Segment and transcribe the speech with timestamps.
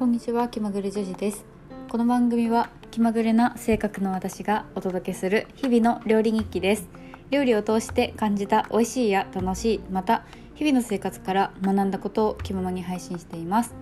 [0.00, 1.44] こんにちは気まぐれ女子です。
[1.90, 6.88] この番組は気まぐれな性格の私がお届けする日々の料理日記です。
[7.30, 13.74] 料理を通して感じた美味しいや楽しいまた日々の生活から学んだことを気ままに配信しています。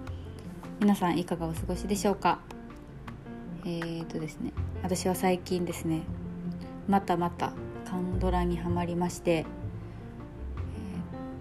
[0.81, 2.41] 皆さんいかがお過ごしでしょうか？
[3.65, 6.01] えーとですね私は最近ですね
[6.89, 7.53] またまた
[7.89, 9.45] カンドラにはまりましてえー、っ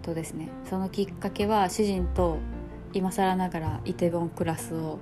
[0.03, 2.37] とですねそのきっかけは主人と
[2.97, 4.97] 今更ながらイテウォンクラスを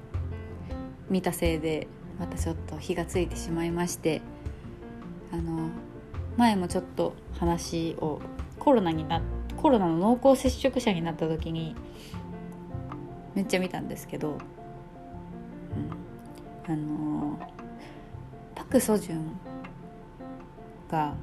[1.10, 1.88] 見たせいで
[2.20, 4.22] またちょっと火がついてしまいまして
[5.32, 5.70] あの
[6.36, 8.20] 前もちょっと話を
[8.60, 9.22] コロナにな
[9.56, 11.74] コロナの濃厚接触者になった時に
[13.34, 14.40] めっちゃ見たんですけど、
[16.68, 17.40] うん、あの
[18.56, 19.40] パク・ソジュン
[20.92, 21.14] が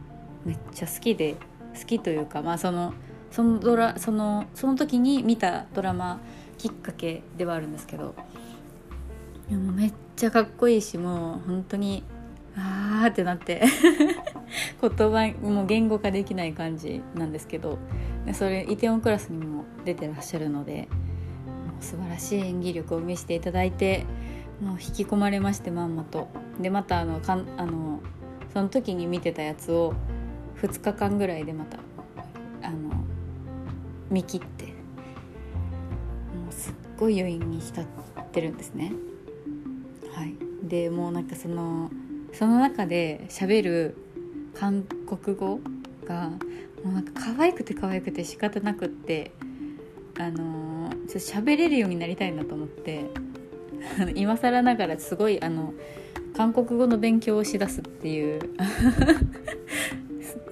[0.47, 1.37] めっちゃ好きで
[1.79, 2.95] 好きというかまあその
[3.31, 6.19] そのドラそのその時に見たドラマ
[6.59, 8.15] きっかけではあるんですけど
[9.49, 12.05] いやもめっちゃかっこいいしもう本当に
[12.57, 13.63] あーってなって
[14.81, 17.79] 言葉もう言語化できない感じなんですけど
[18.35, 20.89] それイテウォンクラスにも出てらっしゃるので
[21.67, 24.05] もう素晴らしい演技力を見せていただいて
[24.61, 26.29] もう引き込まれましてまんまと。
[26.61, 28.01] でまたあのかんあの
[28.53, 29.95] その時に見てたやつを
[30.61, 31.79] 2日間ぐらいでまた
[32.63, 32.91] あの
[34.11, 34.72] 見切って
[36.99, 37.85] ごい余韻に浸っ
[38.33, 38.93] てるんですね。
[40.15, 41.91] はい、でもうなんかその
[42.33, 43.97] その中で喋る
[44.55, 45.61] 韓国語
[46.07, 46.31] が
[46.85, 49.33] もうなんか可愛くて可愛くて仕方なくって
[50.19, 53.07] あのちょっと喋れるようになりたいなと思って
[54.15, 55.75] 今更ながらすごいあの
[56.37, 58.41] 韓国語の勉強をしだすっていう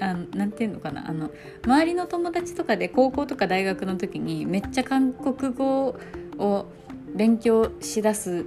[0.00, 1.30] あのなていうのかなあの
[1.64, 6.00] 周りの友達とかで高校とか大学の時にめっちゃ韓国語を
[6.40, 6.66] を
[7.14, 8.46] 勉強しだす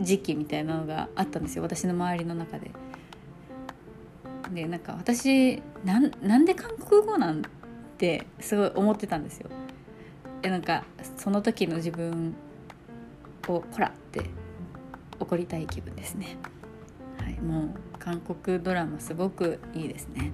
[0.00, 2.70] 時期みたいなのがあったんですよ私の周りの中で。
[4.52, 7.42] でなんか私なんなんで韓国語なん
[7.98, 9.48] てすごい思ってたんですよ。
[10.42, 10.84] でなんか
[11.16, 12.34] その時の自分
[13.46, 14.24] をこらって
[15.20, 16.36] 怒りたい気分ですね。
[17.18, 20.32] はい、もう韓国ドラマすごくいいですね。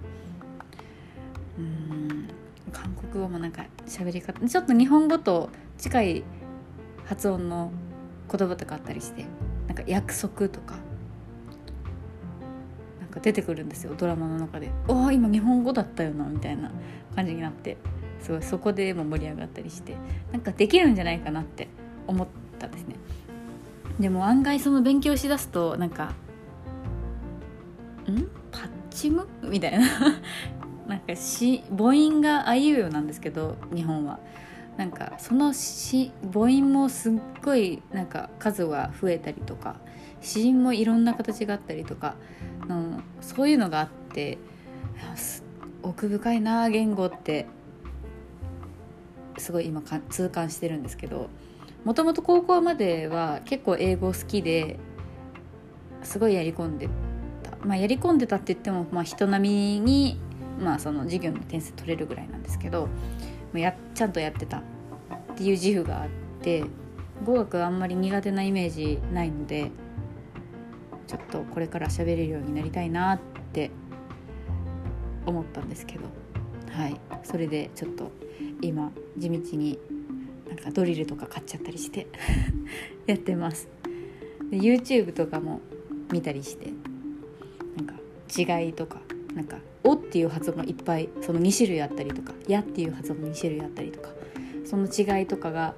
[1.58, 2.28] うん
[2.72, 6.24] 韓国語もなんか喋り方ちょっと日本語と近い
[7.06, 7.72] 発音の
[8.30, 9.24] 言葉とかあったりして
[9.66, 10.76] なんか約束とか
[13.00, 16.70] なんか出てくるんですよドラマの中で「おお今日本語だったよな」みたいな
[17.14, 17.76] 感じになって
[18.20, 19.96] すごいそこでも盛り上がったりして
[20.32, 21.68] なんかできるんじゃないかなって
[22.06, 22.26] 思っ
[22.58, 22.96] たんですね。
[24.00, 26.12] でも案外その勉強しだすとなんか
[28.10, 28.26] 「ん？
[28.50, 29.86] パッチム?」みたいな。
[30.86, 34.20] なんかし母音があいうようなんですけど日本は。
[34.76, 39.76] なんかそのし母音もすっごいなんか数が増えたりとか
[40.20, 42.16] 子音もいろんな形があったりとか
[42.68, 44.38] のそういうのがあって
[45.82, 47.46] 奥深いな言語って
[49.38, 51.28] すごい今か痛感してるんですけど
[51.84, 54.78] もともと高校までは結構英語好きで
[56.02, 56.88] すごいやり込んで
[57.42, 60.18] た、まあ、やり込んでたって言っても、まあ、人並みに
[60.58, 62.88] まあその授業の点数取れるぐらいなんですけど
[63.58, 64.58] やちゃんとやってた。
[64.58, 64.62] っ
[65.36, 66.08] ていう自負があっ
[66.42, 66.64] て
[67.24, 69.70] 語学あんまり苦手なイメージないので
[71.06, 73.20] ちょっとこれから喋れるようになりたいなっ
[73.52, 73.70] て
[75.26, 76.04] 思ったんですけど。
[76.70, 77.00] はい。
[77.22, 78.12] それでちょっと
[78.60, 79.78] 今地道に
[80.48, 82.06] なんかドリルとか買っちゃったりして
[83.06, 83.68] やってます。
[84.50, 85.60] で YouTube とかも
[86.12, 86.70] 見たりして
[87.76, 87.94] なんか
[88.36, 89.00] 違いとか
[89.36, 94.08] なんか「お」っていう発音がいっぱいその2種類あったりとか「や」っていう発音も2種類あったりとか
[94.64, 95.74] その違いとかが、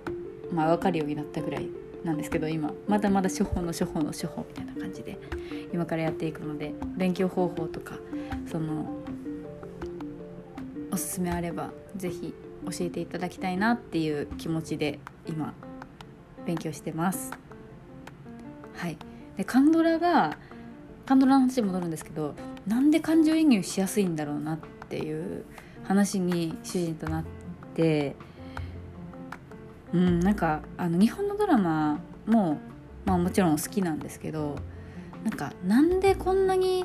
[0.52, 1.69] まあ、分かるようになったぐらい
[2.04, 5.19] なんですけど今まだまだ処方の処方の処方みたいな感じで
[5.74, 7.98] 今からやっていくので勉強方法とか
[8.46, 8.86] その
[10.92, 12.32] おすすめあれば是非
[12.64, 15.52] 教えていただきたいなっていう気持ちで今
[16.46, 17.31] 勉強してます。
[18.75, 18.96] はい、
[19.37, 20.38] でカンドラが
[21.05, 22.34] カンドラの話に戻るんですけど
[22.69, 25.44] なんで感情移入しやすいんだろうなっていう
[25.85, 27.25] 話に主人となっ
[27.75, 28.15] て
[29.93, 32.59] うんなんかあの日本のドラマも、
[33.06, 34.56] まあ、もちろん好きなんですけど
[35.25, 36.85] なんかなんでこんなに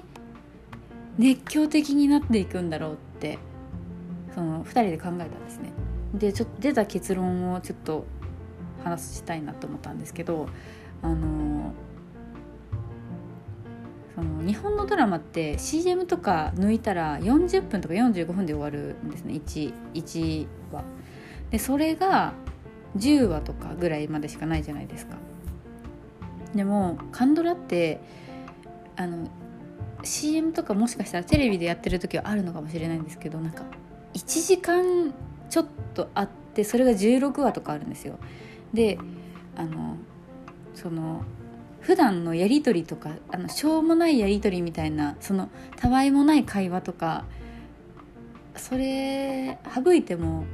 [1.18, 3.38] 熱狂的になっていくんだろうって
[4.34, 5.72] その2人で考えたんですね。
[6.14, 8.06] でちょっと出た結論をちょっと
[8.84, 10.48] 話したいなと思ったんですけど
[11.02, 11.74] あの
[14.15, 19.33] その日本のドラマって CM とか抜いたら40分とか45分で終わるんですね。
[19.33, 20.83] 1, 1話。
[21.50, 22.33] でそれが
[22.98, 25.15] 10話とかぐらいまでしかないじゃないですか。
[26.54, 28.00] でもカンドラって
[28.95, 29.27] あの
[30.04, 33.63] CM とかもしかしたらテレビでやってる時はあるのかもしれないんですけどなんか
[34.13, 35.13] 1時間
[35.50, 38.19] ちょっとあってそれが16話とかあるんですよ。
[38.74, 39.00] で
[39.56, 39.98] あの
[40.75, 41.24] その
[41.84, 47.26] 普段のやり取りとかあのしょうもないやり取りみたいなそのたわいもない会話とか
[48.56, 50.46] それ省いても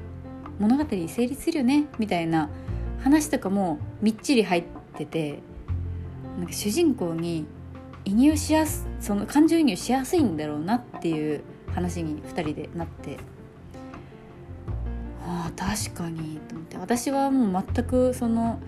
[0.59, 2.49] 物語成立するよねみたいな
[3.03, 4.63] 話とかもみっちり入っ
[4.97, 5.39] てて
[6.37, 7.45] なんか主人公に
[8.05, 11.43] 移入しやすその感情移入しやすいんだろうなっていう
[11.73, 13.17] 話に2人でなって。
[15.25, 16.77] ああ確かにと思って。
[16.77, 18.59] 私はもう全くその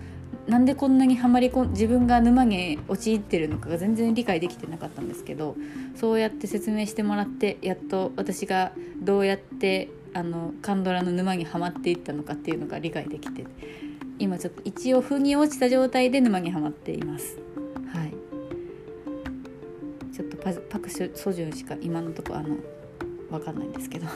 [0.46, 5.56] なんでこんなにはまりこ自分が沼に陥ってるのかが全然理解できてなかったんですけど
[5.94, 13.46] そうやって説明してもらってやっと私がどうやってあのカンドラの沼にはまっていったのかっていうのが理解できて
[14.18, 17.38] 今ちょっと一応腑に落ちた状態で沼にはまっています。
[17.92, 18.14] はい。
[20.14, 22.56] ちょっとパパク・ソジュンしか今のとこあの
[23.30, 24.06] 分かんないんですけど。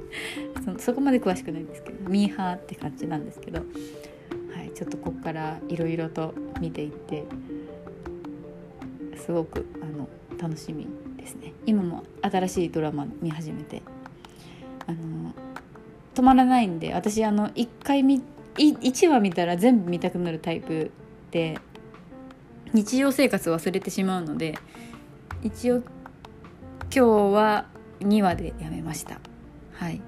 [0.78, 2.08] そそこまで詳しくないんですけど。
[2.08, 3.60] ミーハーって感じなんですけど。
[4.82, 7.24] ちょっとここからいろいろと見ていって
[9.16, 10.08] すごくあの
[10.40, 11.52] 楽しみですね。
[11.66, 13.80] 今も新しいドラマ見始めて
[14.88, 15.34] あの
[16.16, 18.24] 止まらないんで私あの1回見
[18.56, 20.90] 1話見たら全部見たくなるタイプ
[21.30, 21.60] で
[22.72, 24.58] 日常生活忘れてしまうので
[25.44, 27.66] 一応今日は
[28.00, 29.20] 2話でやめました。
[29.74, 30.00] はい。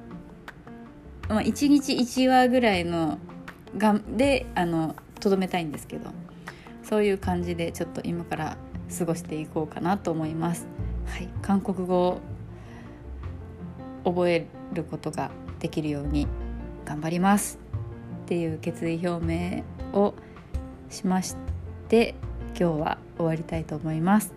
[1.29, 3.21] まあ1日1話ぐらいの
[3.77, 6.11] がであのとどめたいんですけど
[6.83, 8.57] そういう感じでちょっと今から
[8.97, 10.67] 過ごしていこうかなと思います。
[11.07, 12.21] はい、韓国語を
[14.05, 15.31] 覚えることが
[15.61, 16.27] できるように
[16.85, 17.59] 頑張ります
[18.25, 19.65] っていう決意表明
[19.99, 20.15] を
[20.91, 21.37] しまし
[21.89, 22.15] て
[22.59, 24.35] 今日は終わりたいと思います。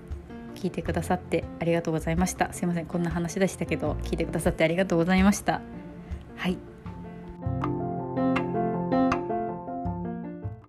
[0.56, 2.51] 聞いてくださってありがとうございました。
[2.54, 5.62] すいませんこんな話でしたけど聞いてくださってありがとうございました。
[6.38, 6.57] はい